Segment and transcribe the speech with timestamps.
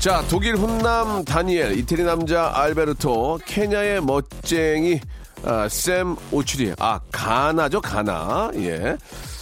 [0.00, 4.98] 자, 독일 훈남 다니엘, 이태리 남자 알베르토, 케냐의 멋쟁이
[5.44, 8.96] 아, 샘 오추리, 아 가나죠 가나, 예.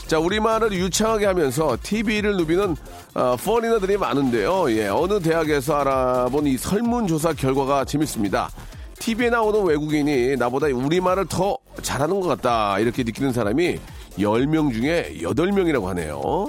[0.09, 2.75] 자, 우리말을 유창하게 하면서 TV를 누비는
[3.15, 4.73] 어, 퍼리너들이 많은데요.
[4.73, 8.51] 예, 어느 대학에서 알아본 이 설문조사 결과가 재밌습니다.
[8.99, 13.79] TV에 나오는 외국인이 나보다 우리말을 더 잘하는 것 같다 이렇게 느끼는 사람이
[14.19, 16.47] 10명 중에 8명이라고 하네요.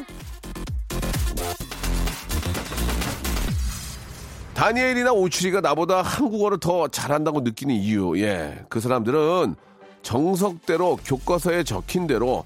[4.60, 8.60] 다니엘이나 오추리가 나보다 한국어를 더 잘한다고 느끼는 이유, 예.
[8.68, 9.56] 그 사람들은
[10.02, 12.44] 정석대로 교과서에 적힌 대로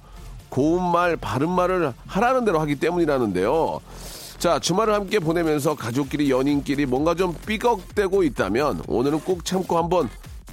[0.50, 3.80] 고운 말, 바른 말을 하라는 대로 하기 때문이라는데요.
[4.38, 10.08] 자, 주말을 함께 보내면서 가족끼리, 연인끼리 뭔가 좀 삐걱대고 있다면 오늘은 꼭 참고 한번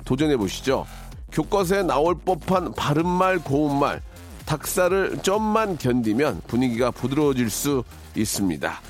[0.07, 0.87] 도전해 보시죠.
[1.31, 4.01] 교과서에 나올 법한 바른 말, 고운 말,
[4.47, 7.85] 닭살을 좀만 견디면 분위기가 부드러워질 수
[8.17, 8.81] 있습니다.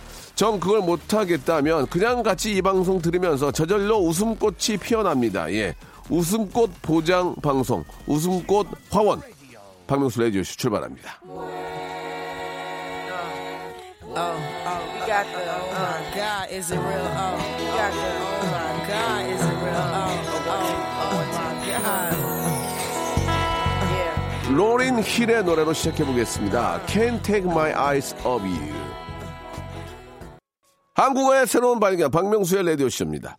[0.41, 5.53] 전 그걸 못하겠다면 그냥 같이 이 방송 들으면서 저절로 웃음꽃이 피어납니다.
[5.53, 5.75] 예.
[6.09, 9.21] 웃음꽃 보장 방송, 웃음꽃 화원.
[9.87, 11.21] 박명수 출발합니다.
[11.29, 11.51] Oh, oh,
[14.07, 14.17] oh?
[14.17, 14.17] Oh, oh?
[14.17, 16.49] Oh, oh, oh my God.
[23.93, 24.55] Yeah.
[24.55, 26.81] 로린 힐의 노래로 시작해 보겠습니다.
[26.87, 28.90] Can't Take My Eyes Off You.
[31.01, 33.39] 한국어의 새로운 발견, 박명수의 라디오쇼입니다.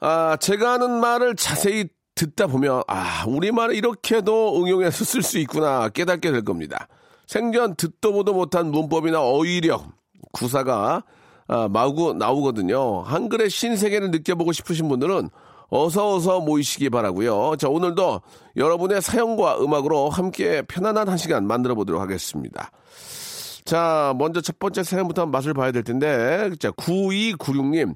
[0.00, 6.30] 아, 제가 하는 말을 자세히 듣다 보면, 아, 우리말을 이렇게도 응용해서 쓸 수 있구나 깨닫게
[6.30, 6.88] 될 겁니다.
[7.26, 9.88] 생전 듣도 보도 못한 문법이나 어휘력,
[10.32, 11.04] 구사가
[11.46, 13.02] 아, 마구 나오거든요.
[13.02, 15.28] 한글의 신세계를 느껴보고 싶으신 분들은
[15.68, 17.56] 어서 어서 모이시기 바라고요.
[17.58, 18.22] 자, 오늘도
[18.56, 22.70] 여러분의 사연과 음악으로 함께 편안한 한 시간 만들어 보도록 하겠습니다.
[23.64, 27.94] 자, 먼저 첫 번째 사연부터 맛을 봐야 될 텐데, 자, 9296님.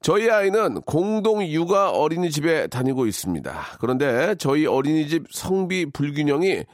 [0.00, 3.60] 저희 아이는 공동 육아 어린이집에 다니고 있습니다.
[3.80, 6.64] 그런데 저희 어린이집 성비 불균형이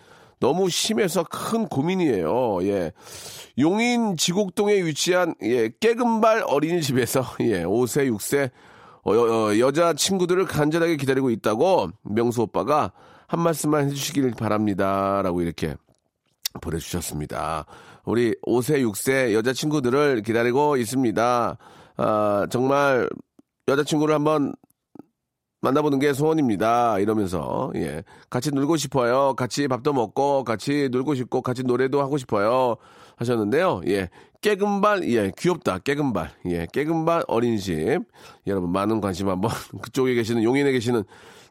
[0.40, 2.58] 너무 심해서 큰 고민이에요.
[2.64, 2.92] 예.
[3.58, 8.50] 용인 지곡동에 위치한 예, 깨금발 어린이집에서 예, 5세, 6세
[9.04, 12.92] 어, 여, 여자 친구들을 간절하게 기다리고 있다고 명수 오빠가
[13.28, 15.22] 한 말씀만 해주시길 바랍니다.
[15.22, 15.76] 라고 이렇게
[16.60, 17.66] 보내주셨습니다.
[18.04, 21.58] 우리 5세, 6세 여자친구들을 기다리고 있습니다.
[21.96, 23.08] 아, 정말
[23.68, 24.54] 여자친구를 한번
[25.62, 26.98] 만나보는 게 소원입니다.
[27.00, 28.02] 이러면서, 예.
[28.30, 29.34] 같이 놀고 싶어요.
[29.34, 32.76] 같이 밥도 먹고, 같이 놀고 싶고, 같이 노래도 하고 싶어요.
[33.16, 33.82] 하셨는데요.
[33.88, 34.08] 예.
[34.40, 35.30] 깨금발, 예.
[35.36, 35.78] 귀엽다.
[35.80, 36.30] 깨금발.
[36.46, 36.66] 예.
[36.72, 38.00] 깨금발 어린이집.
[38.46, 39.50] 여러분, 많은 관심 한번,
[39.82, 41.04] 그쪽에 계시는, 용인에 계시는,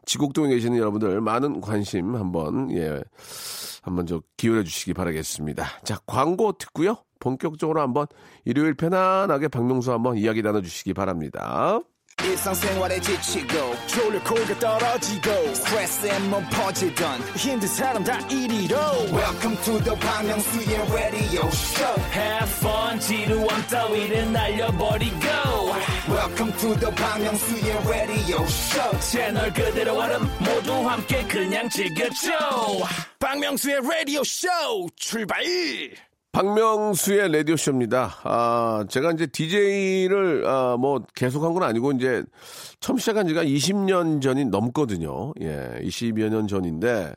[0.06, 3.00] 지곡동에 계시는 여러분들, 많은 관심 한번, 예.
[3.82, 5.64] 한번 저 기울여 주시기 바라겠습니다.
[5.84, 6.96] 자, 광고 듣고요.
[7.18, 8.06] 본격적으로 한번
[8.44, 11.80] 일요일 편안하게 박명수 한번 이야기 나눠주시기 바랍니다.
[13.00, 13.54] 지치고,
[14.60, 15.30] 떨어지고,
[16.50, 17.20] 퍼지던,
[19.10, 25.16] welcome to the Myung-soo's radio show Have fun 지루함 따위를 날려버리고
[26.10, 32.30] welcome to the Myung-soo's radio show 채널 그대로 얼음 모두 함께 그냥 즐겨줘
[33.18, 35.42] 박명수의 radio show 출발
[36.32, 38.18] 박명수의 라디오쇼입니다.
[38.22, 42.22] 아, 제가 이제 DJ를, 아, 뭐, 계속 한 건 아니고, 이제,
[42.78, 45.32] 처음 시작한 지가 20년 전이 넘거든요.
[45.40, 47.14] 예, 20여 년 전인데,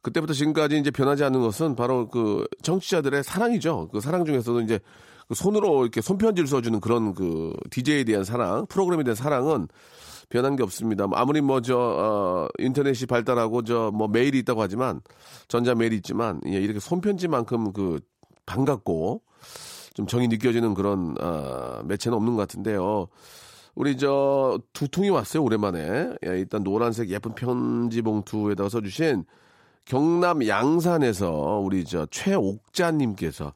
[0.00, 3.88] 그때부터 지금까지 이제 변하지 않는 것은 바로 그 정치자들의 사랑이죠.
[3.88, 4.84] 그 사랑 중에서도 이제 그
[5.34, 9.68] 손으로 이렇게 손편지를 써주는 그런 그 DJ에 대한 사랑, 프로그램에 대한 사랑은
[10.28, 11.06] 변한 게 없습니다.
[11.12, 15.00] 아무리 뭐 저 어, 인터넷이 발달하고 저 뭐 메일이 있다고 하지만
[15.48, 18.00] 전자 메일이 있지만 예, 이렇게 손편지만큼 그
[18.44, 19.22] 반갑고
[19.94, 23.06] 좀 정이 느껴지는 그런 어, 매체는 없는 것 같은데요.
[23.74, 26.10] 우리 저 두통이 왔어요 오랜만에.
[26.26, 29.24] 예, 일단 노란색 예쁜 편지 봉투에다가 써주신
[29.84, 33.52] 경남 양산에서 우리 저 최옥자님께서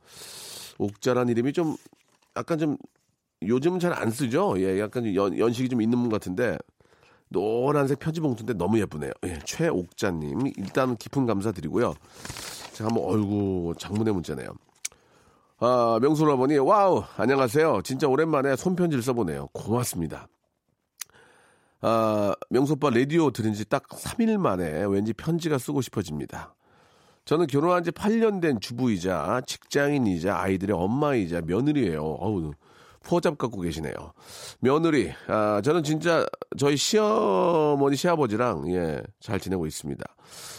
[0.81, 1.77] 옥자란 이름이 좀
[2.37, 2.77] 약간 좀
[3.43, 4.55] 요즘은 잘 안 쓰죠.
[4.59, 6.56] 예, 약간 연, 연식이 좀 있는 분 같은데
[7.29, 9.12] 노란색 편지 봉투인데 너무 예쁘네요.
[9.25, 11.94] 예, 최옥자님 일단 깊은 감사드리고요.
[12.73, 14.49] 제가 한번 얼구 장문의 문자네요.
[15.62, 17.82] 아, 명수로 아버니, 와우, 안녕하세요.
[17.85, 19.49] 진짜 오랜만에 손편지를 써보네요.
[19.53, 20.27] 고맙습니다.
[21.82, 26.55] 아, 명수 오빠 라디오 들은 지 딱 3일 만에 왠지 편지가 쓰고 싶어집니다.
[27.31, 32.03] 저는 결혼한 지 8년 된 주부이자 직장인이자 아이들의 엄마이자 며느리예요.
[32.03, 32.50] 어우,
[33.05, 33.94] 포잡 갖고 계시네요.
[34.59, 36.27] 며느리, 아, 저는 진짜
[36.59, 40.05] 저희 시어머니, 시아버지랑, 예, 잘 지내고 있습니다.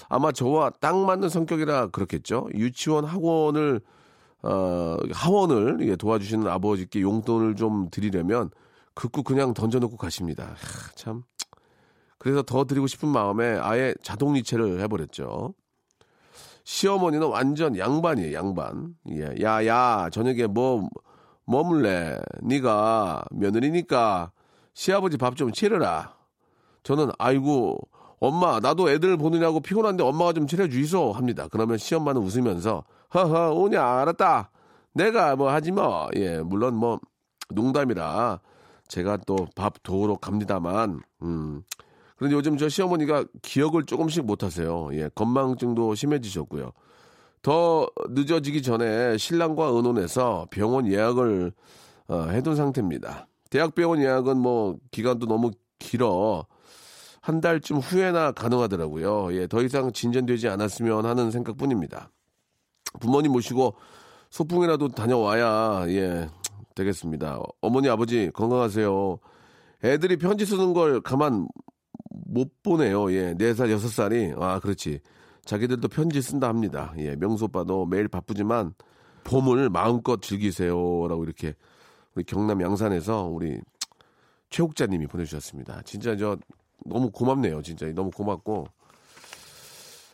[0.07, 2.47] 아마 저와 딱 맞는 성격이라 그렇겠죠.
[2.53, 3.81] 유치원 학원을,
[4.43, 8.49] 어, 하원을 예, 도와주시는 아버지께 용돈을 좀 드리려면
[8.93, 10.55] 극구 그냥 던져놓고 가십니다.
[10.55, 11.23] 하, 참.
[12.17, 15.53] 그래서 더 드리고 싶은 마음에 아예 자동이체를 해버렸죠.
[16.63, 18.95] 시어머니는 완전 양반이에요, 양반.
[19.09, 20.87] 예, 야, 야, 저녁에 뭐,
[21.45, 22.19] 머물래.
[22.41, 24.31] 네가 며느리니까
[24.73, 26.15] 시아버지 밥 좀 치르라.
[26.83, 27.77] 저는 아이고
[28.19, 31.47] 엄마 나도 애들 보느냐고 피곤한데 엄마가 좀 차려주이소 합니다.
[31.51, 34.49] 그러면 시엄마는 웃으면서 허허 오냐 알았다.
[34.93, 36.07] 내가 뭐 하지 뭐.
[36.15, 36.99] 예 물론 뭐
[37.49, 38.39] 농담이라
[38.87, 41.63] 제가 또 밥 도우러 갑니다만 음.
[42.21, 44.89] 그런데 요즘 저 시어머니가 기억을 조금씩 못하세요.
[44.93, 46.71] 예 건망증도 심해지셨고요.
[47.41, 51.51] 더 늦어지기 전에 신랑과 의논해서 병원 예약을
[52.09, 53.25] 어, 해둔 상태입니다.
[53.49, 56.45] 대학병원 예약은 뭐 기간도 너무 길어
[57.21, 59.33] 한 달쯤 후에나 가능하더라고요.
[59.33, 62.11] 예, 더 이상 진전되지 않았으면 하는 생각뿐입니다.
[62.99, 63.73] 부모님 모시고
[64.29, 66.29] 소풍이라도 다녀와야 예
[66.75, 67.39] 되겠습니다.
[67.61, 69.17] 어머니 아버지 건강하세요.
[69.83, 71.47] 애들이 편지 쓰는 걸 가만
[72.31, 73.11] 못 보네요.
[73.11, 74.41] 예, 4살, 6살이.
[74.41, 74.99] 아, 그렇지.
[75.43, 76.93] 자기들도 편지 쓴다 합니다.
[76.97, 78.73] 예, 명수 오빠도 매일 바쁘지만
[79.23, 81.53] 봄을 마음껏 즐기세요 라고 이렇게
[82.15, 83.59] 우리 경남 양산에서 우리
[84.49, 85.81] 최옥자님이 보내주셨습니다.
[85.83, 86.37] 진짜 저
[86.85, 87.61] 너무 고맙네요.
[87.61, 88.67] 진짜 너무 고맙고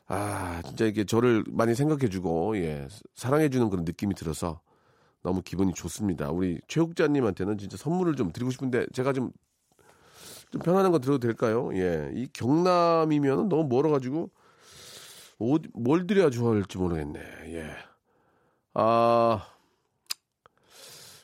[0.07, 4.59] 아 진짜 이게 저를 많이 생각해주고 예 사랑해주는 그런 느낌이 들어서
[5.23, 6.31] 너무 기분이 좋습니다.
[6.31, 9.31] 우리 최옥자님한테는 진짜 선물을 좀 드리고 싶은데 제가 좀
[10.51, 11.69] 좀 편안한 거 드려도 될까요?
[11.73, 14.29] 예, 이 경남이면 너무 멀어가지고
[15.39, 17.19] 어디, 뭘 드려야 좋아할지 모르겠네.
[17.53, 17.69] 예.
[18.73, 19.45] 아,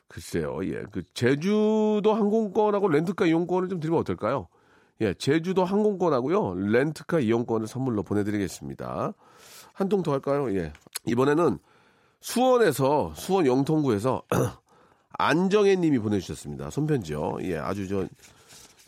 [0.07, 0.59] 글쎄요.
[0.65, 0.83] 예.
[0.91, 4.47] 그, 제주도 항공권하고 렌트카 이용권을 좀 드리면 어떨까요?
[5.01, 5.13] 예.
[5.15, 6.53] 제주도 항공권하고요.
[6.55, 9.13] 렌트카 이용권을 선물로 보내드리겠습니다.
[9.73, 10.53] 한 통 더 할까요?
[10.55, 10.71] 예.
[11.05, 11.57] 이번에는
[12.21, 14.21] 수원에서, 수원 영통구에서
[15.17, 16.69] 안정혜 님이 보내주셨습니다.
[16.69, 17.37] 손편지요.
[17.41, 17.57] 예.
[17.57, 18.05] 아주 저,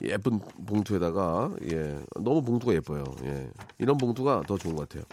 [0.03, 3.03] 예쁜 봉투에다가 예 너무 봉투가 예뻐요.
[3.23, 5.05] 예 이런 봉투가 더 좋은 것 같아요.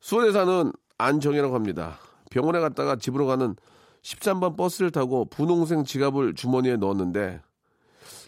[0.00, 1.98] 수원에 사는 안정이라고 합니다.
[2.30, 3.56] 병원에 갔다가 집으로 가는
[4.02, 7.40] 13번 버스를 타고 분홍색 지갑을 주머니에 넣었는데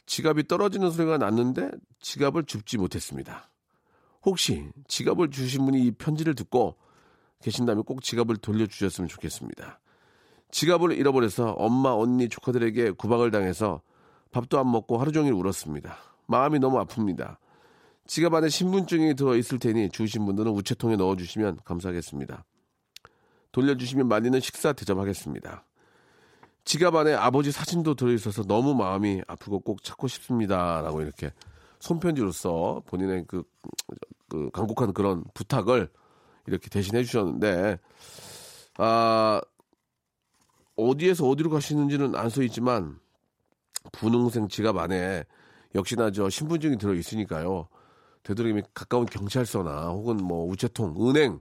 [0.06, 1.70] 지갑이 떨어지는 소리가 났는데
[2.00, 3.50] 지갑을 줍지 못했습니다.
[4.22, 6.76] 혹시 지갑을 주신 분이 이 편지를 듣고
[7.43, 9.81] 계신다면 꼭 지갑을 돌려주셨으면 좋겠습니다.
[10.50, 13.82] 지갑을 잃어버려서 엄마, 언니, 조카들에게 구박을 당해서
[14.32, 15.96] 밥도 안 먹고 하루 종일 울었습니다.
[16.26, 17.37] 마음이 너무 아픕니다.
[18.06, 22.44] 지갑 안에 신분증이 들어 있을 테니 주신 분들은 우체통에 넣어 주시면 감사하겠습니다.
[23.52, 25.64] 돌려주시면 말리는 식사 대접하겠습니다.
[26.64, 30.82] 지갑 안에 아버지 사진도 들어있어서 너무 마음이 아프고 꼭 찾고 싶습니다.
[30.82, 31.32] 라고 이렇게
[31.79, 33.44] 손편지로서 본인의 그,
[34.29, 35.89] 그 간곡한 그런 부탁을
[36.46, 37.79] 이렇게 대신해 주셨는데,
[38.79, 39.41] 아,
[40.77, 42.98] 어디에서 어디로 가시는지는 안 써 있지만,
[43.93, 45.24] 분홍색 지갑 안에
[45.74, 47.69] 역시나 저 신분증이 들어 있으니까요.
[48.22, 51.40] 되도록이면 가까운 경찰서나 혹은 뭐 우체통, 은행,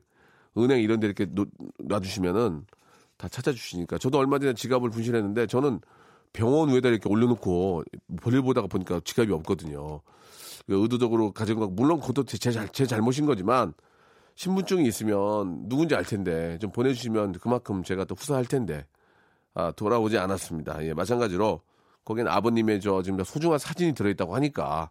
[0.58, 1.48] 은행 이런 데 이렇게 놓,
[1.80, 2.66] 놔주시면은
[3.18, 3.98] 다 찾아주시니까.
[3.98, 5.80] 저도 얼마 전에 지갑을 분실했는데 저는
[6.34, 7.84] 병원 위에다 이렇게 올려놓고
[8.22, 10.02] 볼일 보다가 보니까 지갑이 없거든요.
[10.68, 13.74] 의도적으로 가진 거, 물론 그것도 제, 잘, 제 잘못인 거지만
[14.36, 18.86] 신분증이 있으면 누군지 알 텐데 좀 보내주시면 그만큼 제가 또 후사할 텐데
[19.54, 20.86] 아, 돌아오지 않았습니다.
[20.86, 21.62] 예, 마찬가지로
[22.06, 24.90] 거기는 아버님의 저 지금 소중한 사진이 들어있다고 하니까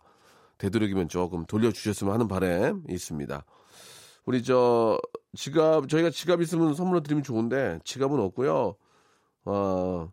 [0.58, 3.44] 되도록이면 조금 돌려주셨으면 하는 바람 있습니다.
[4.26, 4.98] 우리 저
[5.34, 8.76] 지갑 저희가 지갑 있으면 선물로 드리면 좋은데 지갑은 없고요.
[9.46, 10.08] 어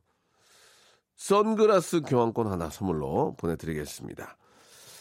[1.15, 4.37] 선글라스 교환권 하나 선물로 보내드리겠습니다.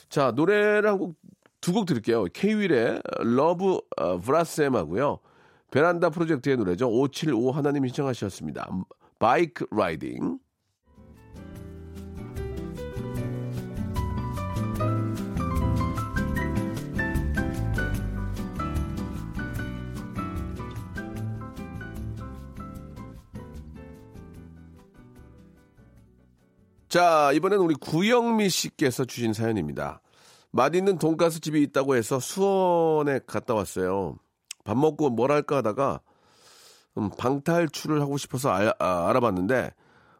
[0.08, 1.16] 자 노래를 한 곡
[1.60, 2.24] 두곡 들을게요.
[2.32, 5.18] 케이윌의 Love 어, Blossom하고요.
[5.70, 6.88] 베란다 프로젝트의 노래죠.
[6.88, 8.68] 575 하나님 신청하셨습니다.
[9.18, 10.38] Bike Riding.
[26.90, 30.02] 자, 이번엔 우리 구영미 씨께서 주신 사연입니다.
[30.50, 34.16] 맛있는 돈가스 집이 있다고 해서 수원에 갔다 왔어요.
[34.64, 36.00] 밥 먹고 뭘 할까 하다가
[36.98, 39.70] 음, 방탈출을 하고 싶어서 알, 아봤는데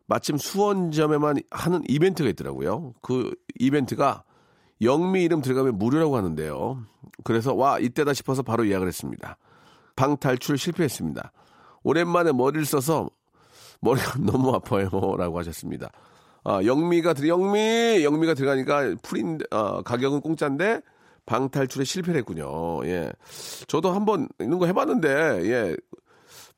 [0.07, 2.95] 마침 수원점에만 하는 이벤트가 있더라고요.
[3.03, 4.23] 그 이벤트가
[4.81, 6.85] 영미 이름 들어가면 무료라고 하는데요.
[7.25, 9.39] 그래서 와 이때다 싶어서 바로 예약을 했습니다.
[9.97, 11.33] 방탈출 실패했습니다.
[11.83, 13.11] 오랜만에 머리를 써서
[13.81, 15.91] 머리가 너무 아파요라고 하셨습니다.
[16.45, 20.81] 아, 영미가 들 영미 영미가 들어가니까 풀인 어, 가격은 공짜인데
[21.27, 22.85] 방탈출에 실패를 했군요.
[22.87, 23.13] 예.
[23.69, 25.09] 저도 한번 이런 거 해봤는데
[25.45, 25.77] 예.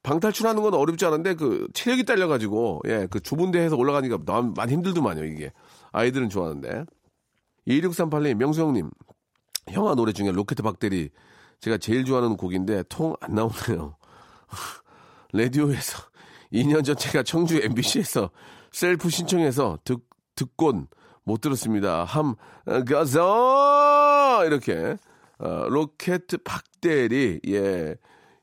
[0.03, 3.07] 방탈출하는 건 어렵지 않은데 그 체력이 딸려가지고 예.
[3.11, 5.53] 그 좁은 데에서 올라가니까 너무 많이 힘들더만요 이게
[5.93, 6.85] 아이들은 좋아하는데
[7.69, 8.91] 2638님 명수 형님
[9.69, 11.11] 형아 노래 중에 로켓 박대리
[11.61, 13.97] 제가 제일 좋아하는 곡인데 통 안 나오네요.
[15.33, 15.99] 라디오에서
[16.53, 18.31] 2년 전 제가 청주 MBC에서
[18.73, 20.01] 셀프 신청해서 듣,
[20.35, 20.89] 듣곤
[21.25, 22.05] 못 들었습니다.
[22.05, 22.35] 함,
[22.67, 24.45] 어, 가서!
[24.45, 24.97] 이렇게,
[25.39, 27.97] 어, 로켓 박대리, 예.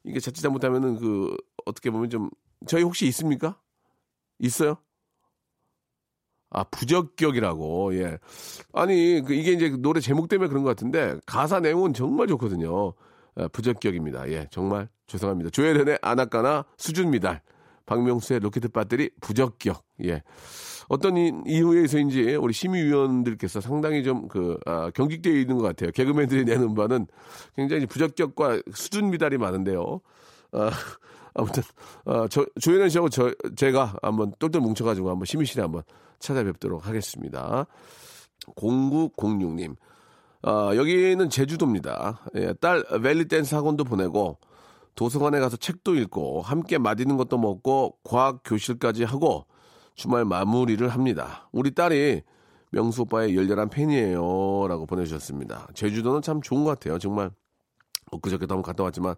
[0.06, 2.30] 이게 자칫 잘못하면은 그, 어떻게 보면 좀,
[2.68, 3.60] 저희 혹시 있습니까?
[4.40, 4.78] 있어요?
[6.52, 8.18] 아, 부적격이라고, 예.
[8.74, 12.94] 아니, 그 이게 이제 노래 제목 때문에 그런 것 같은데, 가사 내용은 정말 좋거든요.
[13.36, 14.30] 아, 부적격입니다.
[14.32, 15.50] 예, 정말 죄송합니다.
[15.50, 17.42] 조혜련의 아나까나 수준 미달,
[17.90, 19.84] 박명수의 로켓 배터리 부적격.
[20.06, 20.22] 예.
[20.90, 25.90] 어떤 이- 이유에서인지 우리 심의위원들께서 상당히 좀 그, 아, 경직되어 있는 것 같아요.
[25.92, 27.08] 개그맨들이 내는 음반은
[27.56, 30.02] 굉장히 부적격과 수준 미달이 많은데요.
[30.52, 30.70] 아,
[31.34, 31.64] 아무튼,
[32.06, 35.82] 어, 저, 조혜련 씨하고 저, 제가 한번 똘똘 뭉쳐가지고 한번 심의실에 한번
[36.20, 37.66] 찾아뵙도록 하겠습니다.
[38.56, 39.76] 0906님.
[40.44, 42.22] 아, 여기는 제주도입니다.
[42.36, 44.38] 예, 딸 벨리 댄스 학원도 보내고
[45.00, 49.46] 도서관에 가서 책도 읽고 함께 맛있는 것도 먹고 과학 교실까지 하고
[49.96, 51.48] 주말 마무리를 합니다.
[51.54, 52.22] 우리 딸이
[52.72, 54.68] 명수 오빠의 열렬한 팬이에요.
[54.68, 55.70] 라고 보내주셨습니다.
[55.74, 57.00] 제주도는 참 좋은 것 같아요.
[57.00, 57.32] 정말
[58.12, 59.16] 엊그저께도 한번 갔다 왔지만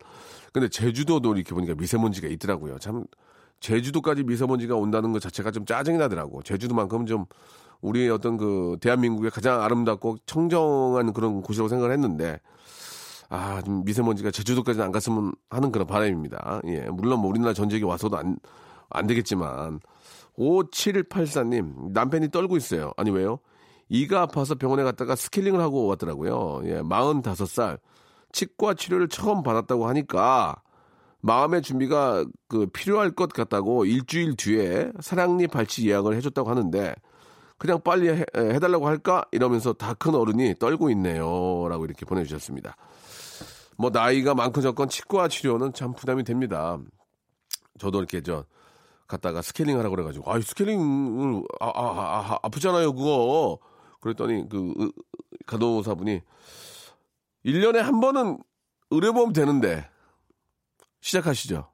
[0.54, 2.78] 근데 제주도도 이렇게 보니까 미세먼지가 있더라고요.
[2.78, 3.04] 참
[3.60, 6.44] 제주도까지 미세먼지가 온다는 것 자체가 좀 짜증이 나더라고.
[6.44, 7.26] 제주도만큼 좀
[7.82, 12.40] 우리의 어떤 그 대한민국의 가장 아름답고 청정한 그런 곳이라고 생각을 했는데
[13.32, 16.62] 아, 좀 미세먼지가 제주도까지는 안 갔으면 하는 그런 바람입니다.
[16.68, 16.82] 예.
[16.92, 18.38] 물론 뭐 우리나라 전 지역에 와서도 안,
[18.90, 19.80] 안 되겠지만.
[20.38, 22.92] 5784님, 남편이 떨고 있어요.
[22.98, 23.40] 아니, 왜요?
[23.88, 26.62] 이가 아파서 병원에 갔다가 스케일링을 하고 왔더라고요.
[26.66, 27.80] 예, 45살.
[28.34, 30.56] 치과 치료를 처음 받았다고 하니까
[31.22, 36.96] 마음의 준비가 그 필요할 것 같다고 일주일 뒤에 사랑니 발치 예약을 해줬다고 하는데
[37.58, 39.26] 그냥 빨리 해, 해달라고 할까?
[39.32, 41.68] 이러면서 다 큰 어른이 떨고 있네요.
[41.70, 42.76] 라고 이렇게 보내주셨습니다.
[43.82, 46.78] 뭐 나이가 많건 적건 치과 치료는 참 부담이 됩니다.
[47.80, 48.46] 저도 이렇게 저
[49.08, 53.58] 갔다가 스케일링 하라고 그래가지고 아 스케일링을 아, 아, 아, 아, 아 프잖아요 그거
[54.00, 54.92] 그랬더니 그 으,
[55.48, 56.22] 간호사분이
[57.44, 58.38] 1년에 한 번은
[58.92, 59.90] 의료보험 되는데
[61.02, 61.68] 시작하시죠.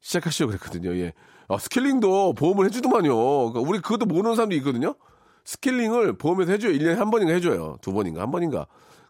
[0.00, 0.96] 시작하시죠 그랬거든요.
[0.96, 1.12] 예.
[1.48, 3.52] 아, 스케일링도 보험을 해주더만요.
[3.52, 4.96] 그러니까 우리 그것도 모르는 사람도 있거든요.
[5.44, 6.72] 스케일링을 보험에서 해줘요.
[6.72, 7.78] 1년에 한 번인가 해줘요.
[7.82, 8.66] 두 번인가 한 번인가.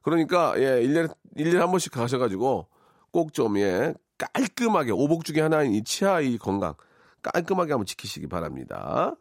[0.07, 2.69] 그러니까 예, 1년에 1년에 한 번씩 가셔 가지고
[3.11, 6.75] 꼭 좀 예, 깔끔하게 오복 중에 하나인 이 치아 이 건강
[7.23, 9.17] 깔끔하게 한번 지키시기 바랍니다.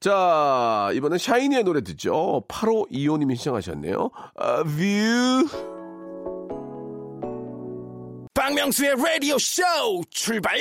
[0.00, 2.42] 자, 이번엔 샤이니의 노래 듣죠.
[2.48, 4.10] 8호 2호님이 신청하셨네요.
[4.34, 5.46] 아, View.
[8.34, 9.62] 박명수의 라디오 쇼
[10.10, 10.58] 출발!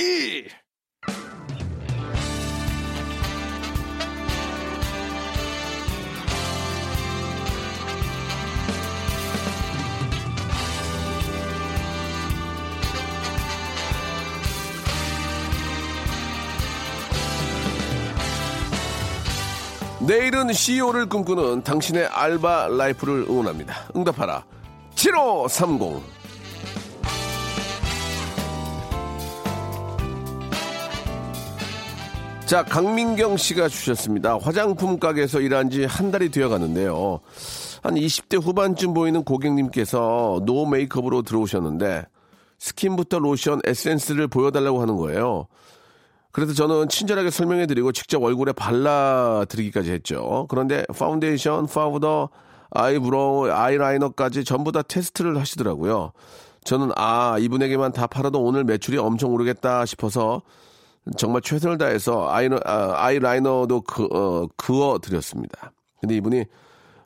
[20.11, 23.91] 내일은 CEO를 꿈꾸는 당신의 알바 라이프를 응원합니다.
[23.95, 24.43] 응답하라.
[24.93, 26.03] 7530.
[32.45, 34.37] 자, 강민경 씨가 주셨습니다.
[34.37, 37.21] 화장품 가게에서 일한 지 한 달이 되어 가는데요.
[37.81, 42.03] 한 20대 후반쯤 보이는 고객님께서 no 메이크업으로 들어오셨는데
[42.59, 45.47] 스킨부터 로션, 에센스를 보여달라고 하는 거예요.
[46.31, 50.45] 그래서 저는 친절하게 설명해드리고 직접 얼굴에 발라드리기까지 했죠.
[50.49, 52.29] 그런데 파운데이션, 파우더,
[52.71, 56.13] eyebrow, 아이라이너까지 전부 다 테스트를 하시더라고요.
[56.63, 60.41] 저는 아 이분에게만 다 팔아도 오늘 매출이 엄청 오르겠다 싶어서
[61.17, 65.71] 정말 최선을 다해서 아이너, 아, 아이라이너도 그, 어, 그어 드렸습니다.
[65.99, 66.45] 근데 이분이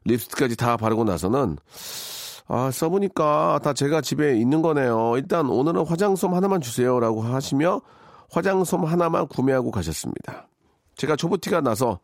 [0.04, 1.58] 립스틱까지 다 바르고 나서는
[2.48, 5.14] 아, 써보니까 다 제가 집에 있는 거네요.
[5.16, 7.82] 일단 오늘은 화장솜 하나만 주세요라고 하시며
[8.32, 10.48] 화장솜 하나만 구매하고 가셨습니다.
[10.96, 12.00] 제가 초보티가 나서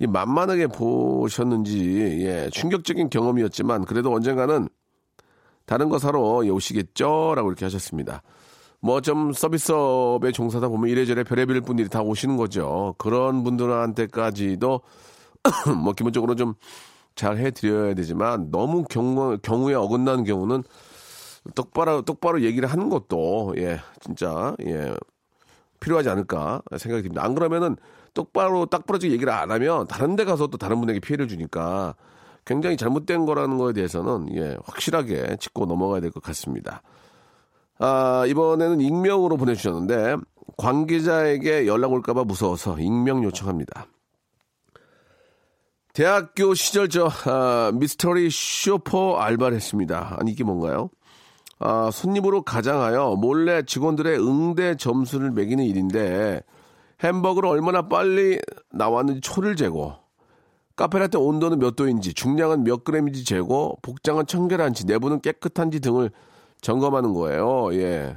[0.00, 4.68] 이 만만하게 보셨는지 예, 충격적인 경험이었지만 그래도 언젠가는
[5.64, 8.22] 다른 거 사러 오시겠죠라고 이렇게 하셨습니다.
[8.80, 12.94] 뭐 좀 서비스업에 종사다 보면 이래저래 별의별 분들이 다 오시는 거죠.
[12.98, 14.80] 그런 분들한테까지도
[15.82, 16.54] 뭐 기본적으로 좀
[17.16, 20.62] 잘 해드려야 되지만 너무 경우, 경우에 어긋나는 경우는
[21.54, 24.94] 똑바로, 똑바로 얘기를 하는 것도, 예, 진짜, 예,
[25.86, 27.22] 필요하지 않을까 생각이 듭니다.
[27.24, 27.76] 안 그러면은
[28.12, 31.94] 똑바로 딱 부러지게 얘기를 안 하면 다른 데 가서 또 다른 분에게 피해를 주니까
[32.44, 36.82] 굉장히 잘못된 거라는 거에 대해서는 예, 확실하게 짚고 넘어가야 될 것 같습니다.
[37.78, 40.16] 아, 이번에는 익명으로 보내주셨는데
[40.56, 43.86] 관계자에게 연락 올까봐 무서워서 익명 요청합니다.
[45.92, 50.16] 대학교 시절 저 아, 미스터리 쇼퍼 알바를 했습니다.
[50.18, 50.90] 아니 이게 뭔가요?
[51.58, 56.42] 아, 손님으로 가장하여 몰래 직원들의 응대 점수를 매기는 일인데
[57.02, 59.94] 햄버거를 얼마나 빨리 나왔는지 초를 재고
[60.76, 66.10] 카페라떼 온도는 몇 도인지 중량은 몇 그램인지 재고 복장은 청결한지 내부는 깨끗한지 등을
[66.60, 67.72] 점검하는 거예요.
[67.74, 68.16] 예.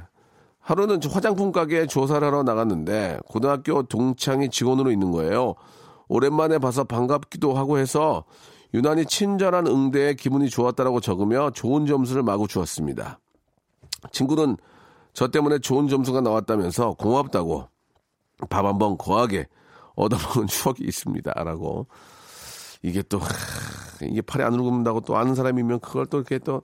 [0.60, 5.54] 하루는 저 화장품 가게에 조사를 하러 나갔는데 고등학교 동창이 직원으로 있는 거예요.
[6.08, 8.24] 오랜만에 봐서 반갑기도 하고 해서
[8.74, 13.18] 유난히 친절한 응대에 기분이 좋았다라고 적으며 좋은 점수를 마구 주었습니다.
[14.12, 14.56] 친구는
[15.12, 17.68] 저 때문에 좋은 점수가 나왔다면서 고맙다고
[18.48, 19.46] 밥 한 번 거하게
[19.96, 21.32] 얻어먹은 추억이 있습니다.
[21.44, 21.86] 라고.
[22.82, 23.26] 이게 또, 하,
[24.02, 26.62] 이게 팔에 안 울군다고 또 아는 사람이면 그걸 또 이렇게 또,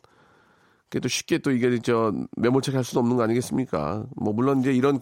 [0.89, 4.07] 그게 또 쉽게 또 이게 저 메모책 할 수는 없는 거 아니겠습니까?
[4.17, 5.01] 뭐, 물론 이제 이런,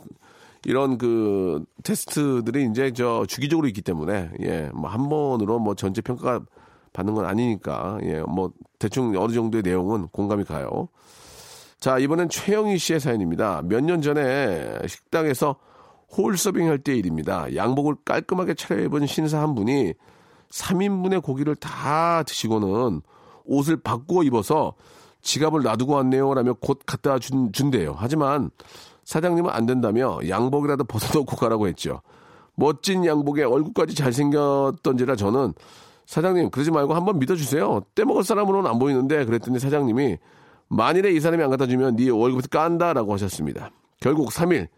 [0.65, 6.45] 이런 그 테스트들이 이제 저 주기적으로 있기 때문에, 예, 뭐 한 번으로 뭐 전체 평가가
[6.93, 8.51] 받는 건 아니니까, 예, 뭐
[8.81, 10.89] 대충 어느 정도의 내용은 공감이 가요.
[11.81, 13.63] 자, 이번엔 최영희 씨의 사연입니다.
[13.65, 15.57] 몇 년 전에 식당에서
[16.17, 17.55] 홀 서빙 할 때 일입니다.
[17.55, 19.95] 양복을 깔끔하게 차려입은 신사 한 분이
[20.51, 23.03] 3인분의 고기를 다 드시고는
[23.45, 24.75] 옷을 바꾸어 입어서
[25.23, 26.33] 지갑을 놔두고 왔네요.
[26.35, 27.95] 라며 곧 갖다 준, 준대요.
[27.99, 28.51] 하지만
[29.05, 32.01] 사장님은 안 된다며 양복이라도 벗어놓고 가라고 했죠.
[32.55, 35.53] 멋진 양복에 얼굴까지 잘생겼던지라 저는
[36.07, 37.83] 사장님 그러지 말고 한번 믿어주세요.
[37.95, 40.19] 떼먹을 사람으로는 안 보이는데 그랬더니 사장님이
[40.69, 43.71] 만일에 이 사람이 안 갖다 주면 네 월급부터 깐다라고 하셨습니다.
[44.01, 44.69] 결국 3일,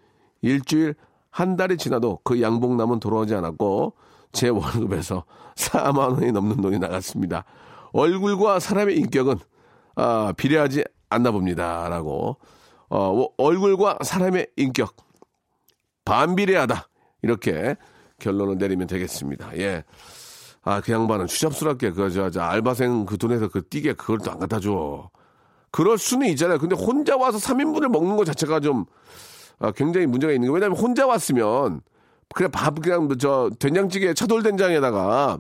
[0.43, 0.95] 일주일,
[1.31, 3.95] 한 달이 지나도 그 양복남은 돌아오지 않았고
[4.33, 5.25] 제 월급에서
[5.57, 7.45] 4만 원이 넘는 돈이 나갔습니다.
[7.93, 9.37] 얼굴과 사람의 인격은
[9.97, 12.37] 아, 비례하지 않나 봅니다라고
[12.91, 14.95] 어, 얼굴과 사람의 인격
[16.05, 16.89] 반비례하다
[17.23, 17.77] 이렇게
[18.19, 19.59] 결론을 내리면 되겠습니다.
[19.59, 19.85] 예.
[20.63, 24.39] 아, 그 양반은 추잡스럽게 그, 저, 저, 알바생 그 돈에서 그 띠게 그걸 또 안
[24.39, 25.11] 갖다 줘.
[25.77, 26.59] 그럴 수는 있잖아요.
[26.59, 28.87] 근데 혼자 와서 3인분을 먹는 것 자체가 좀
[29.59, 31.83] 아, 굉장히 문제가 있는 게 왜냐면 혼자 왔으면
[32.35, 35.39] 그냥 밥 그냥 저 된장찌개 차돌 된장에다가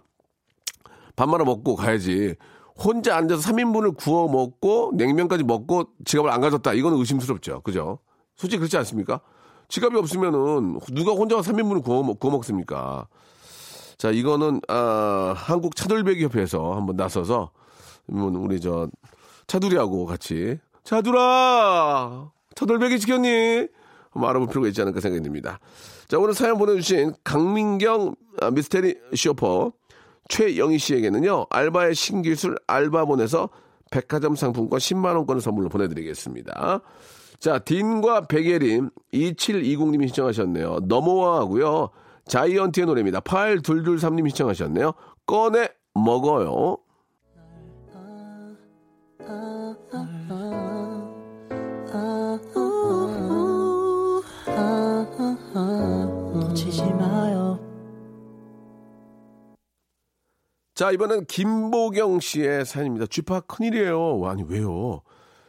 [1.16, 2.34] 밥 말아 먹고 가야지.
[2.76, 6.70] 혼자 앉아서 3인분을 구워 먹고 냉면까지 먹고 지갑을 안 가졌다.
[6.74, 7.62] 이거는 의심스럽죠.
[7.62, 7.98] 그죠?
[8.36, 9.22] 솔직히 그렇지 않습니까?
[9.68, 13.08] 지갑이 없으면은 누가 혼자 3인분을 구워, 먹, 구워 먹습니까?
[13.96, 17.52] 자, 이거는 아, 한국 차돌배기 협회에서 한번 나서서
[18.06, 18.86] 우리 저
[19.46, 23.68] 차두리하고 같이 차두라 차돌배기 지켰니?
[24.10, 25.58] 한번 알아볼 필요가 있지 않을까 생각이 듭니다.
[26.08, 29.72] 자, 오늘 사연 보내주신 강민경 아, 미스테리 쇼퍼
[30.28, 33.48] 최영희 씨에게는요, 알바의 신기술 알바본에서
[33.90, 36.80] 백화점 상품권 10만 원권을 선물로 보내드리겠습니다.
[37.38, 40.80] 자, 딘과 백예림 2720님이 신청하셨네요.
[40.84, 41.90] 넘어와 하고요.
[42.26, 43.20] 자이언티의 노래입니다.
[43.20, 44.92] 8223님이 신청하셨네요.
[45.26, 46.78] 꺼내 먹어요.
[60.76, 63.06] 자, 이번엔 김보경 씨의 사연입니다.
[63.06, 64.20] 쥐파 큰일이에요.
[64.26, 65.00] 아니, 왜요?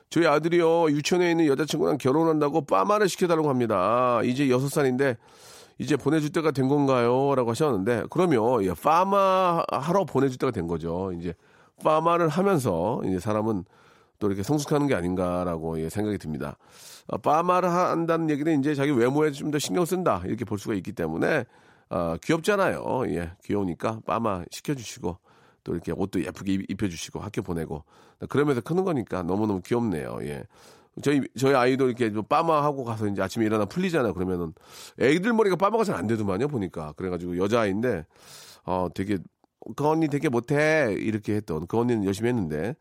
[0.09, 4.21] 저희 아들이요, 유치원에 있는 여자친구랑 결혼한다고 빠마를 시켜달라고 합니다.
[4.23, 5.17] 이제 여섯 살인데,
[5.79, 7.35] 이제 보내줄 때가 된 건가요?
[7.35, 11.11] 라고 하셨는데, 그러면, 예, 파마 하러 보내줄 때가 된 거죠.
[11.19, 11.33] 이제,
[11.83, 13.65] 파마를 하면서, 이제 사람은
[14.19, 16.57] 또 이렇게 성숙하는 게 아닌가라고 예, 생각이 듭니다.
[17.07, 20.21] 어, 파마를 한다는 얘기는 이제 자기 외모에 좀 더 신경 쓴다.
[20.25, 21.43] 이렇게 볼 수가 있기 때문에,
[21.89, 23.03] 어, 귀엽잖아요.
[23.09, 25.17] 예, 귀여우니까 빠마 시켜주시고
[25.63, 27.83] 또 이렇게 옷도 예쁘게 입- 입혀주시고 학교 보내고
[28.29, 30.19] 그러면서 크는 거니까 너무너무 귀엽네요.
[30.23, 30.43] 예.
[31.03, 34.13] 저희 저희 아이도 이렇게 좀 빠마하고 가서 이제 아침에 일어나 풀리잖아.
[34.13, 34.53] 그러면은
[34.99, 36.47] 애들 머리가 빠마가 잘 안 되더만요.
[36.47, 38.05] 보니까 그래가지고 여자 아이인데
[38.65, 39.17] 어 되게
[39.75, 42.75] 그 언니 되게 못해 이렇게 했던 그 언니는 열심히 했는데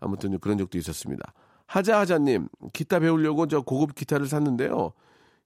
[0.00, 1.32] 아무튼 그런 적도 있었습니다.
[1.66, 4.92] 하자하자님 기타 배우려고 저 고급 기타를 샀는데요.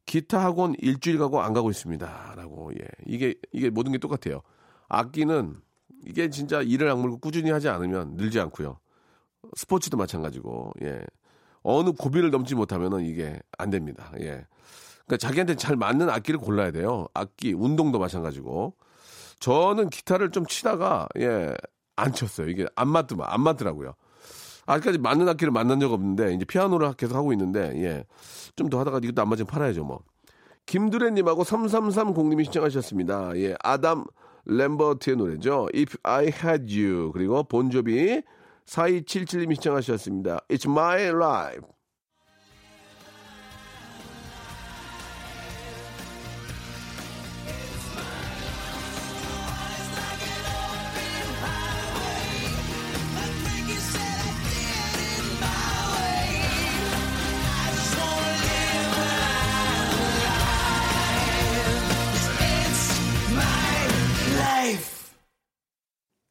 [0.08, 4.40] 기타 학원 일주일 가고 안 가고 있습니다.라고 예 이게 이게 모든 게 똑같아요.
[4.88, 5.54] 악기는
[6.06, 8.78] 이게 진짜 이를 악물고 꾸준히 하지 않으면 늘지 않고요.
[9.54, 10.98] 스포츠도 마찬가지고 예
[11.62, 14.10] 어느 고비를 넘지 못하면은 이게 안 됩니다.
[14.18, 14.46] 예.
[15.04, 17.06] 그러니까 자기한테 잘 맞는 악기를 골라야 돼요.
[17.12, 18.74] 악기, 운동도 마찬가지고.
[19.40, 21.54] 저는 기타를 좀 치다가 예,
[21.96, 22.48] 안 쳤어요.
[22.48, 23.92] 이게 안 맞더만 안 맞더라고요.
[24.68, 28.04] 아직까지 맞는 악기를 만난 적 없는데 이제 피아노를 계속 하고 있는데 예.
[28.54, 30.00] 좀 더 하다가 이것도 안 맞으면 팔아야죠, 뭐.
[30.66, 33.32] 김두래님하고 3330님이 신청하셨습니다.
[33.36, 34.04] 예, 아담
[34.44, 35.68] 램버트의 노래죠.
[35.74, 38.22] If I Had You 그리고 본조비
[38.66, 40.40] 4277님이 신청하셨습니다.
[40.48, 41.62] It's My Life.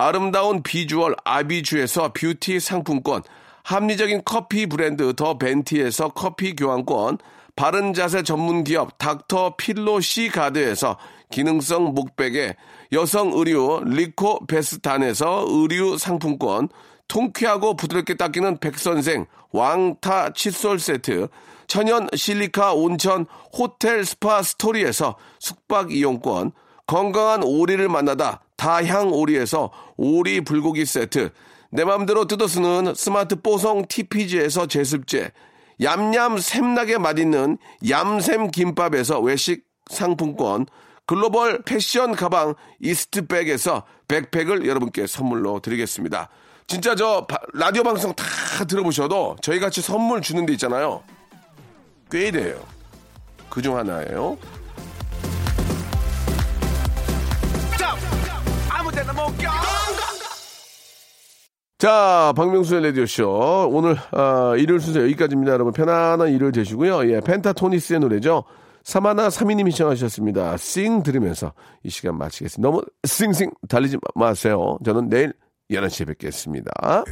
[0.00, 3.22] 아름다운 비주얼 아비주에서 뷰티 상품권,
[3.64, 7.18] 합리적인 커피 브랜드 더 벤티에서 커피 교환권,
[7.56, 10.98] 바른 자세 전문 기업 닥터 필로 C가드에서
[11.32, 12.54] 기능성 목베개,
[12.92, 16.68] 여성 의류 리코 베스탄에서 의류 상품권,
[17.08, 21.26] 통쾌하고 부드럽게 닦이는 백선생 왕타 칫솔 세트,
[21.66, 26.52] 천연 실리카 온천 호텔 스파 스토리에서 숙박 이용권,
[26.88, 31.30] 건강한 오리를 만나다 다향 오리에서 오리 불고기 세트,
[31.70, 35.30] 내 맘대로 뜯어 쓰는 스마트 뽀송 TPG에서 제습제,
[35.82, 40.66] 얌얌 샘나게 맛있는 얌샘 김밥에서 외식 상품권,
[41.06, 46.30] 글로벌 패션 가방 이스트백에서 백팩을 여러분께 선물로 드리겠습니다.
[46.66, 48.24] 진짜 저 바- 라디오 방송 다
[48.66, 51.02] 들어보셔도 저희 같이 선물 주는 데 있잖아요.
[52.10, 52.58] 꽤 돼요.
[53.50, 54.38] 그중 하나예요.
[61.78, 63.70] 자, 박명수의 라디오쇼.
[63.72, 65.52] 오늘, 아, 일요일 순서 여기까지입니다.
[65.52, 67.08] 여러분, 편안한 일요일 되시고요.
[67.12, 68.42] 예, 펜타토니스의 노래죠.
[68.82, 70.56] 사마나 사미님이 시청하셨습니다.
[70.56, 71.52] 싱 들으면서
[71.84, 72.68] 이 시간 마치겠습니다.
[72.68, 74.78] 너무 싱싱 달리지 마세요.
[74.84, 75.34] 저는 내일
[75.70, 77.04] 11시에 뵙겠습니다.